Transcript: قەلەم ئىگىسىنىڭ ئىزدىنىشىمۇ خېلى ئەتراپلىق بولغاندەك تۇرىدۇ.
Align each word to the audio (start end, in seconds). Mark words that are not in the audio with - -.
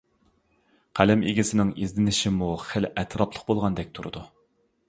قەلەم 0.99 1.25
ئىگىسىنىڭ 1.33 1.75
ئىزدىنىشىمۇ 1.83 2.49
خېلى 2.65 2.93
ئەتراپلىق 3.03 3.47
بولغاندەك 3.51 3.97
تۇرىدۇ. 4.01 4.29